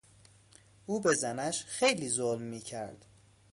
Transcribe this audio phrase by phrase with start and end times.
[0.85, 3.05] او به زنش خیلی ظلم میکرد.